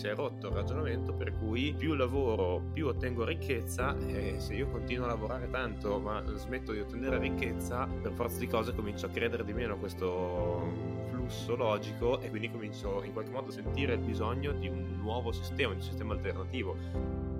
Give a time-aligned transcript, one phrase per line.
[0.00, 4.70] si è rotto il ragionamento per cui più lavoro, più ottengo ricchezza e se io
[4.70, 9.08] continuo a lavorare tanto ma smetto di ottenere ricchezza, per forza di cose comincio a
[9.10, 10.72] credere di meno a questo
[11.10, 15.32] flusso logico e quindi comincio in qualche modo a sentire il bisogno di un nuovo
[15.32, 17.39] sistema, di un sistema alternativo.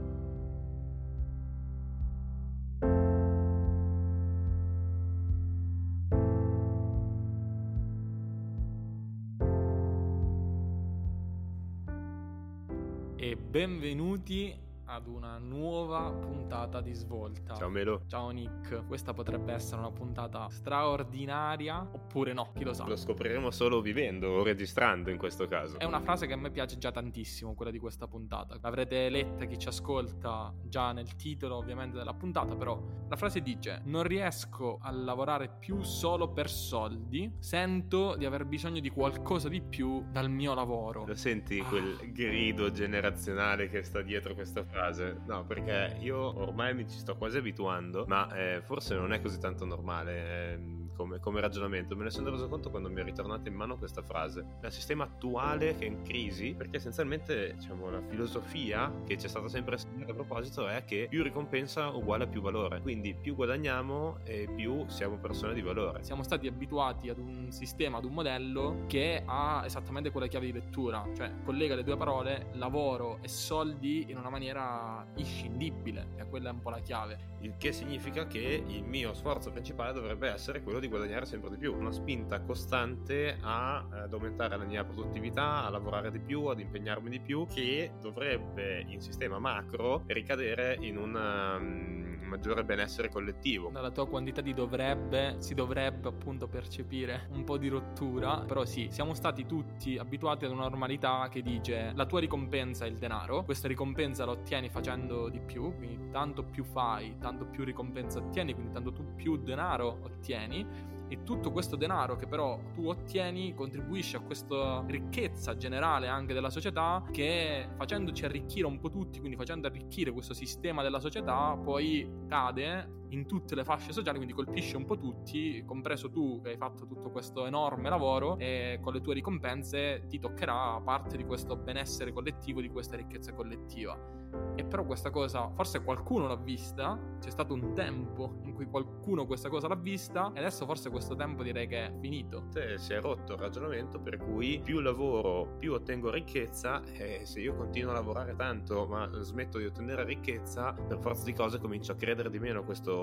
[13.37, 14.55] Benvenuti
[15.01, 17.55] ad una nuova puntata di Svolta.
[17.55, 18.03] Ciao Melo.
[18.07, 18.87] Ciao Nick.
[18.87, 22.87] Questa potrebbe essere una puntata straordinaria oppure no, chi lo sa.
[22.87, 25.79] Lo scopriremo solo vivendo o registrando in questo caso.
[25.79, 28.59] È una frase che a me piace già tantissimo, quella di questa puntata.
[28.61, 33.81] L'avrete letta chi ci ascolta già nel titolo ovviamente della puntata, però la frase dice
[33.85, 39.63] non riesco a lavorare più solo per soldi, sento di aver bisogno di qualcosa di
[39.63, 41.07] più dal mio lavoro.
[41.07, 42.05] Lo senti quel ah.
[42.05, 44.89] grido generazionale che sta dietro questa frase?
[44.91, 45.21] Frase.
[45.27, 49.39] No, perché io ormai mi ci sto quasi abituando, ma eh, forse non è così
[49.39, 50.53] tanto normale.
[50.53, 50.59] Eh,
[51.01, 51.97] come, come, ragionamento.
[51.97, 54.45] Me ne sono reso conto quando mi è ritornata in mano questa frase.
[54.63, 59.29] Il sistema attuale che è in crisi, perché essenzialmente diciamo, la filosofia che ci è
[59.29, 62.83] stata sempre a proposito è che più ricompensa uguale a più valore.
[62.83, 66.03] Quindi più guadagniamo e più siamo persone di valore.
[66.03, 70.53] Siamo stati abituati ad un sistema, ad un modello che ha esattamente quella chiave di
[70.53, 76.51] lettura, cioè collega le due parole lavoro e soldi in una maniera inscindibile, e quella
[76.51, 77.39] è un po' la chiave.
[77.41, 81.57] Il che significa che il mio sforzo principale dovrebbe essere quello di guadagnare sempre di
[81.57, 86.45] più, una spinta costante a, eh, ad aumentare la mia produttività, a lavorare di più,
[86.47, 93.11] ad impegnarmi di più, che dovrebbe in sistema macro ricadere in un um, maggiore benessere
[93.11, 93.71] collettivo.
[93.71, 98.89] Dalla tua quantità di dovrebbe si dovrebbe appunto percepire un po' di rottura, però sì,
[98.91, 103.45] siamo stati tutti abituati ad una normalità che dice la tua ricompensa è il denaro,
[103.45, 108.55] questa ricompensa la ottieni facendo di più, quindi tanto più fai, tanto più ricompensa ottieni,
[108.55, 114.17] quindi tanto tu più denaro ottieni e tutto questo denaro che però tu ottieni contribuisce
[114.17, 119.67] a questa ricchezza generale anche della società che facendoci arricchire un po' tutti, quindi facendo
[119.67, 124.85] arricchire questo sistema della società, poi cade in tutte le fasce sociali, quindi colpisce un
[124.85, 129.15] po' tutti, compreso tu che hai fatto tutto questo enorme lavoro e con le tue
[129.15, 134.19] ricompense ti toccherà parte di questo benessere collettivo, di questa ricchezza collettiva.
[134.55, 139.27] E però questa cosa, forse qualcuno l'ha vista, c'è stato un tempo in cui qualcuno
[139.27, 142.45] questa cosa l'ha vista e adesso forse questo tempo direi che è finito.
[142.51, 147.41] Sì, si è rotto il ragionamento per cui più lavoro, più ottengo ricchezza e se
[147.41, 151.93] io continuo a lavorare tanto ma smetto di ottenere ricchezza, per forza di cose comincio
[151.93, 153.00] a credere di meno a questo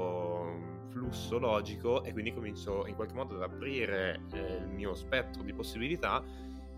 [0.89, 5.53] flusso logico e quindi comincio in qualche modo ad aprire eh, il mio spettro di
[5.53, 6.23] possibilità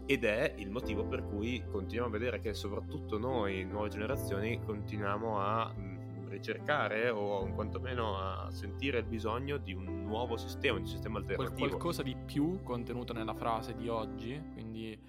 [0.05, 5.39] ed è il motivo per cui continuiamo a vedere che soprattutto noi, nuove generazioni, continuiamo
[5.39, 10.87] a mm, ricercare o quantomeno a sentire il bisogno di un nuovo sistema, di un
[10.87, 11.67] sistema alternativo.
[11.67, 14.99] Qualcosa di più contenuto nella frase di oggi, quindi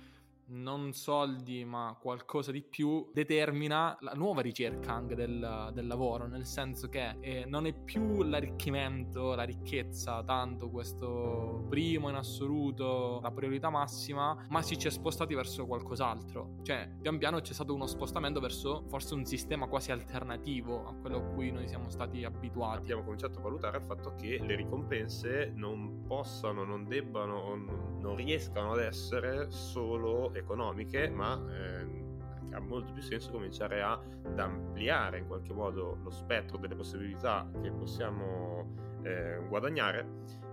[0.50, 6.47] non soldi ma qualcosa di più determina la nuova ricerca anche del, del lavoro nel
[6.47, 13.31] senso che eh, non è più l'arricchimento la ricchezza tanto questo primo in assoluto la
[13.31, 16.56] priorità massima ma si ci è spostati verso qualcos'altro.
[16.62, 21.19] Cioè pian piano c'è stato uno spostamento verso forse un sistema quasi alternativo a quello
[21.19, 22.83] a cui noi siamo stati abituati.
[22.83, 27.55] Abbiamo cominciato a valutare il fatto che le ricompense non possano non debbano
[28.00, 34.39] non riescano ad essere solo economiche, ma eh, ha molto più senso cominciare a, ad
[34.39, 40.06] ampliare in qualche modo lo spettro delle possibilità che possiamo eh, guadagnare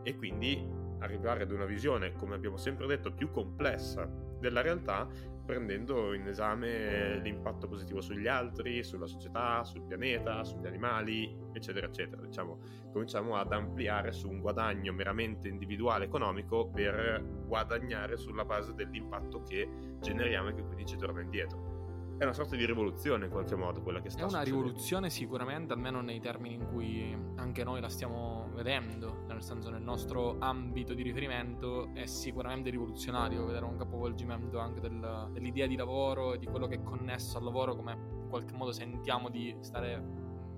[0.04, 4.10] e quindi arrivare ad una visione, come abbiamo sempre detto, più complessa
[4.40, 5.08] della realtà
[5.48, 12.22] prendendo in esame l'impatto positivo sugli altri, sulla società, sul pianeta, sugli animali, eccetera, eccetera.
[12.22, 12.60] Diciamo,
[12.92, 19.70] cominciamo ad ampliare su un guadagno meramente individuale economico per guadagnare sulla base dell'impatto che
[20.02, 21.77] generiamo e che quindi ci torna indietro
[22.18, 24.62] è una sorta di rivoluzione in qualche modo quella che sta È una succedendo.
[24.64, 29.84] rivoluzione sicuramente, almeno nei termini in cui anche noi la stiamo vedendo, nel senso nel
[29.84, 36.34] nostro ambito di riferimento è sicuramente rivoluzionario vedere un capovolgimento anche del, dell'idea di lavoro
[36.34, 40.04] e di quello che è connesso al lavoro come in qualche modo sentiamo di stare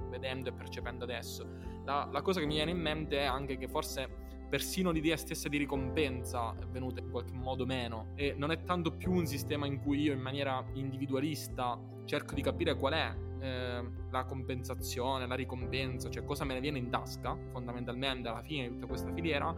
[0.09, 1.45] vedendo e percependo adesso.
[1.83, 5.47] La, la cosa che mi viene in mente è anche che forse persino l'idea stessa
[5.47, 8.07] di ricompensa è venuta in qualche modo meno.
[8.15, 12.41] E non è tanto più un sistema in cui io in maniera individualista cerco di
[12.41, 17.37] capire qual è eh, la compensazione, la ricompensa, cioè cosa me ne viene in tasca
[17.51, 19.53] fondamentalmente alla fine di tutta questa filiera,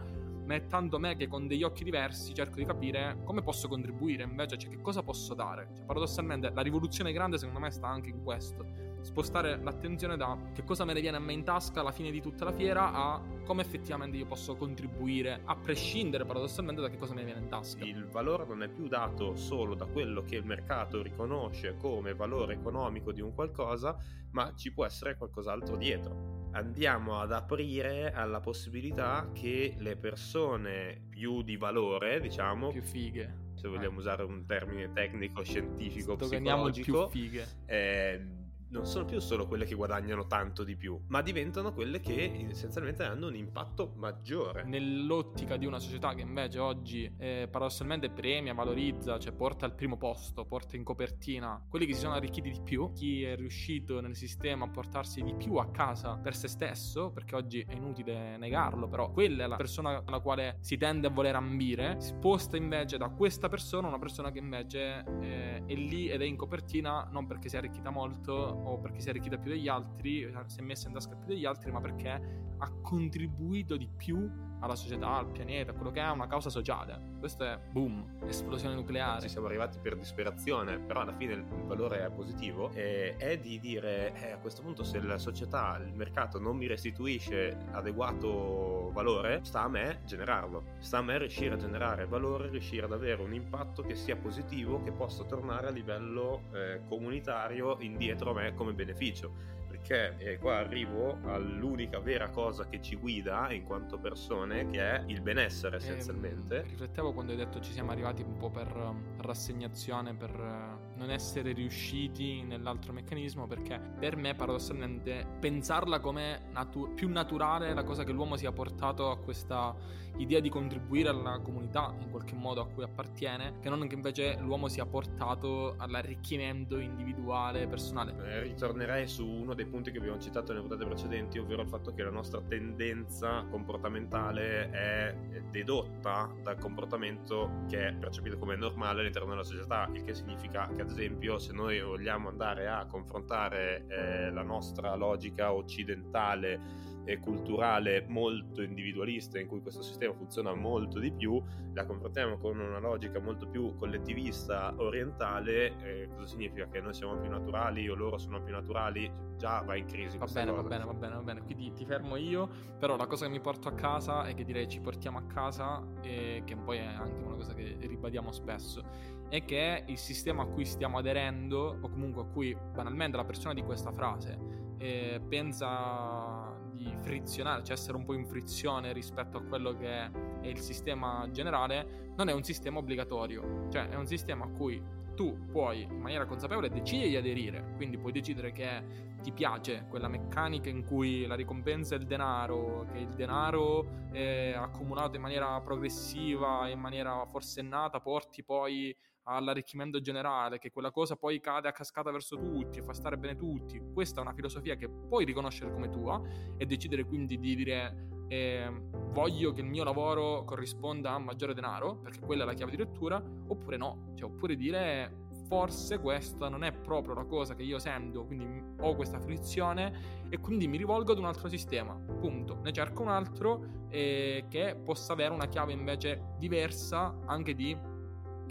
[0.46, 4.24] ma è tanto me che con degli occhi diversi cerco di capire come posso contribuire.
[4.24, 5.70] Invece, cioè che cosa posso dare.
[5.74, 10.64] Cioè, paradossalmente la rivoluzione grande secondo me sta anche in questo spostare l'attenzione da che
[10.64, 13.22] cosa me ne viene a me in tasca alla fine di tutta la fiera a
[13.44, 17.50] come effettivamente io posso contribuire, a prescindere paradossalmente da che cosa me ne viene in
[17.50, 17.84] tasca.
[17.84, 22.54] Il valore non è più dato solo da quello che il mercato riconosce come valore
[22.54, 23.98] economico di un qualcosa,
[24.32, 31.42] ma ci può essere qualcos'altro dietro andiamo ad aprire alla possibilità che le persone più
[31.44, 34.00] di valore, diciamo, più fighe, se vogliamo ah.
[34.00, 37.48] usare un termine tecnico, scientifico, psicologico, più fighe.
[37.66, 38.26] Eh,
[38.72, 43.04] non sono più solo quelle che guadagnano tanto di più, ma diventano quelle che essenzialmente
[43.04, 44.64] hanno un impatto maggiore.
[44.64, 49.98] Nell'ottica di una società che invece oggi eh, paradossalmente premia, valorizza, cioè porta al primo
[49.98, 54.16] posto, porta in copertina quelli che si sono arricchiti di più, chi è riuscito nel
[54.16, 58.88] sistema a portarsi di più a casa per se stesso, perché oggi è inutile negarlo,
[58.88, 63.10] però quella è la persona alla quale si tende a voler ambire, sposta invece da
[63.10, 67.50] questa persona una persona che invece eh, è lì ed è in copertina non perché
[67.50, 70.88] si è arricchita molto o perché si è arricchita più degli altri, si è messa
[70.88, 72.10] in tasca più degli altri, ma perché
[72.58, 74.30] ha contribuito di più
[74.62, 77.10] alla società, al pianeta, quello che è una causa sociale.
[77.20, 79.22] Questo è boom, esplosione nucleare.
[79.22, 82.72] Ci siamo arrivati per disperazione, però alla fine il valore è positivo.
[82.74, 86.68] E è di dire eh, a questo punto se la società, il mercato non mi
[86.68, 90.64] restituisce adeguato valore, sta a me generarlo.
[90.78, 94.84] Sta a me riuscire a generare valore, riuscire ad avere un impatto che sia positivo,
[94.84, 99.52] che possa tornare a livello eh, comunitario indietro a me come beneficio
[99.82, 105.04] perché eh, qua arrivo all'unica vera cosa che ci guida in quanto persone, che è
[105.08, 106.58] il benessere ehm, essenzialmente.
[106.58, 110.91] Eh, riflettevo quando hai detto ci siamo arrivati un po' per um, rassegnazione, per uh,
[111.02, 117.84] non essere riusciti nell'altro meccanismo, perché per me paradossalmente pensarla come natu- più naturale la
[117.84, 119.76] cosa che l'uomo sia portato a questa
[120.18, 124.38] idea di contribuire alla comunità in qualche modo a cui appartiene, che non che invece
[124.40, 128.14] l'uomo sia portato all'arricchimento individuale, personale.
[128.24, 131.94] Eh, ritornerei su uno dei punti che abbiamo citato nelle puntate precedenti, ovvero il fatto
[131.94, 135.16] che la nostra tendenza comportamentale è
[135.50, 140.82] dedotta dal comportamento che è percepito come normale all'interno della società, il che significa che
[140.82, 148.06] ad esempio se noi vogliamo andare a confrontare eh, la nostra logica occidentale e culturale
[148.08, 151.42] molto individualista in cui questo sistema funziona molto di più,
[151.74, 156.68] la confrontiamo con una logica molto più collettivista orientale, eh, cosa significa?
[156.68, 159.12] Che noi siamo più naturali o loro sono più naturali?
[159.38, 160.20] Già va in crisi.
[160.20, 160.62] Va bene, cosa.
[160.62, 161.42] va bene, va bene, va bene.
[161.42, 162.48] Quindi ti fermo io,
[162.78, 165.84] però la cosa che mi porto a casa è che direi ci portiamo a casa
[166.02, 170.46] e che poi è anche una cosa che ribadiamo spesso è che il sistema a
[170.46, 174.38] cui stiamo aderendo o comunque a cui banalmente la persona di questa frase
[174.78, 180.12] eh, pensa di frizionare, cioè essere un po' in frizione rispetto a quello che è
[180.42, 184.84] il sistema generale, non è un sistema obbligatorio, cioè è un sistema a cui
[185.14, 190.08] tu puoi in maniera consapevole decidere di aderire, quindi puoi decidere che ti piace quella
[190.08, 195.60] meccanica in cui la ricompensa è il denaro, che il denaro è accumulato in maniera
[195.62, 202.12] progressiva, in maniera forsennata, porti poi all'arricchimento generale, che quella cosa poi cade a cascata
[202.12, 203.80] verso tutti e fa stare bene tutti.
[203.94, 206.20] Questa è una filosofia che puoi riconoscere come tua
[206.58, 208.72] e decidere quindi di dire eh,
[209.12, 212.78] voglio che il mio lavoro corrisponda a maggiore denaro, perché quella è la chiave di
[212.78, 217.78] lettura, oppure no, cioè, oppure dire forse questa non è proprio la cosa che io
[217.78, 222.60] sento, quindi ho questa frizione e quindi mi rivolgo ad un altro sistema, punto.
[222.64, 227.78] Ne cerco un altro eh, che possa avere una chiave invece diversa anche di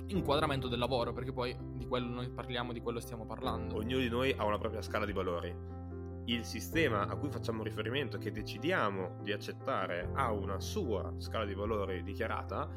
[0.09, 3.77] inquadramento del lavoro, perché poi di quello noi parliamo, di quello stiamo parlando.
[3.77, 5.79] Ognuno di noi ha una propria scala di valori.
[6.27, 11.55] Il sistema a cui facciamo riferimento, che decidiamo di accettare, ha una sua scala di
[11.55, 12.69] valori dichiarata.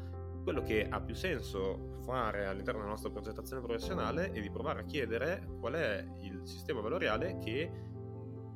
[0.42, 4.84] Quello che ha più senso fare all'interno della nostra progettazione professionale è di provare a
[4.84, 7.70] chiedere qual è il sistema valoriale che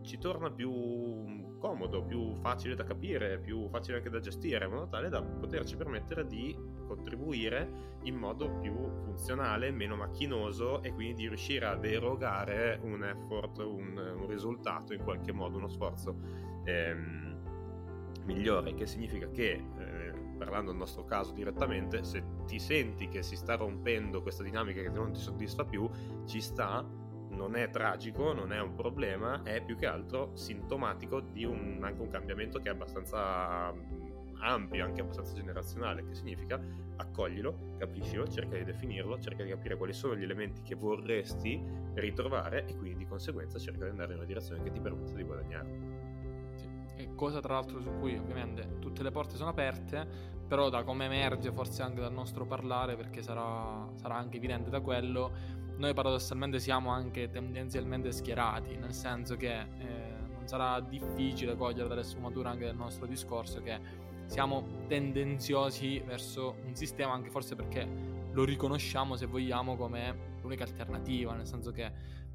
[0.02, 4.88] ci torna più comodo, più facile da capire, più facile anche da gestire, in modo
[4.88, 6.56] tale da poterci permettere di
[6.88, 13.58] contribuire in modo più funzionale, meno macchinoso e quindi di riuscire ad erogare un effort,
[13.58, 16.16] un, un risultato in qualche modo, uno sforzo
[16.64, 17.28] ehm,
[18.24, 23.36] migliore, che significa che, eh, parlando del nostro caso direttamente, se ti senti che si
[23.36, 25.88] sta rompendo questa dinamica che non ti soddisfa più,
[26.24, 26.84] ci sta
[27.30, 32.00] non è tragico, non è un problema, è più che altro sintomatico di un, anche
[32.00, 33.72] un cambiamento che è abbastanza
[34.40, 36.60] ampio, anche abbastanza generazionale, che significa
[36.96, 41.60] accoglilo, capiscilo, cerca di definirlo, cerca di capire quali sono gli elementi che vorresti
[41.94, 45.22] ritrovare e quindi di conseguenza cerca di andare in una direzione che ti permetta di
[45.22, 45.96] guadagnare.
[46.56, 46.68] Sì.
[46.96, 51.04] E cosa tra l'altro su cui ovviamente tutte le porte sono aperte, però da come
[51.04, 55.30] emerge forse anche dal nostro parlare, perché sarà, sarà anche evidente da quello,
[55.76, 62.02] noi paradossalmente siamo anche tendenzialmente schierati, nel senso che eh, non sarà difficile cogliere dalle
[62.02, 63.78] sfumature anche del nostro discorso che
[64.28, 67.88] siamo tendenziosi verso un sistema anche forse perché
[68.30, 71.90] lo riconosciamo se vogliamo come l'unica alternativa, nel senso che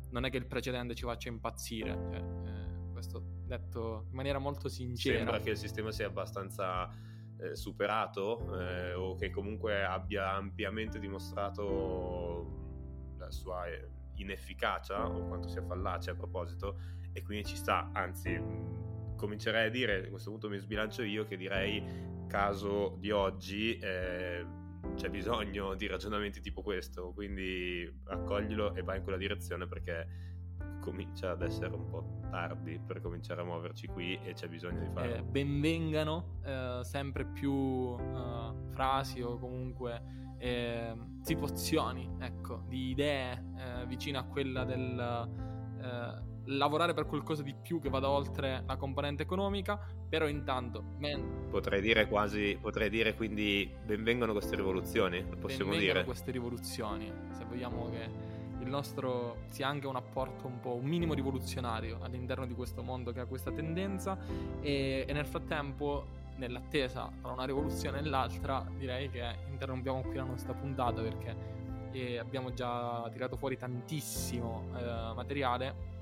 [0.09, 4.69] non è che il precedente ci faccia impazzire, cioè, eh, questo detto in maniera molto
[4.69, 5.17] sincera.
[5.17, 6.89] Sembra che il sistema sia abbastanza
[7.37, 15.47] eh, superato eh, o che comunque abbia ampiamente dimostrato la sua eh, inefficacia o quanto
[15.47, 16.79] sia fallace a proposito
[17.11, 18.81] e quindi ci sta, anzi
[19.23, 21.81] comincerei a dire, a questo punto mi sbilancio io che direi
[22.27, 24.45] caso di oggi eh,
[24.95, 30.07] c'è bisogno di ragionamenti tipo questo, quindi accoglilo e vai in quella direzione perché
[30.81, 34.89] comincia ad essere un po' tardi per cominciare a muoverci qui e c'è bisogno di
[34.91, 35.15] farlo.
[35.15, 43.85] Eh, benvengano eh, sempre più uh, frasi o comunque eh, situazioni, ecco, di idee eh,
[43.85, 44.99] vicino a quella del
[45.81, 50.83] eh, lavorare per qualcosa di più che vada oltre la componente economica, però intanto...
[50.97, 56.03] Men- potrei dire quasi, potrei dire quindi benvengano queste rivoluzioni, possiamo benvengano dire.
[56.03, 61.13] queste rivoluzioni, se vogliamo che il nostro sia anche un apporto un po' un minimo
[61.13, 64.17] rivoluzionario all'interno di questo mondo che ha questa tendenza
[64.61, 70.23] e, e nel frattempo nell'attesa tra una rivoluzione e l'altra direi che interrompiamo qui la
[70.23, 71.35] nostra puntata perché
[71.91, 75.92] eh, abbiamo già tirato fuori tantissimo eh, materiale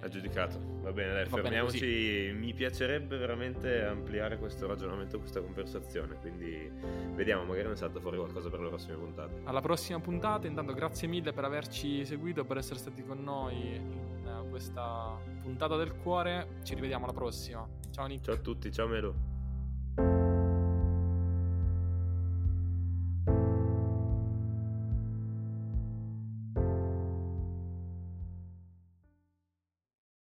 [0.00, 0.58] Aggiudicato.
[0.80, 1.80] Va bene, dai, Va fermiamoci.
[1.80, 6.14] Bene Mi piacerebbe veramente ampliare questo ragionamento, questa conversazione.
[6.16, 6.70] Quindi
[7.14, 9.40] vediamo, magari ne salta fuori qualcosa per le prossime puntate.
[9.44, 10.46] Alla prossima puntata.
[10.46, 15.94] Intanto, grazie mille per averci seguito, per essere stati con noi in questa puntata del
[15.96, 16.58] cuore.
[16.62, 17.66] Ci rivediamo alla prossima.
[17.90, 18.24] Ciao Nick.
[18.24, 19.29] Ciao a tutti, ciao Melo.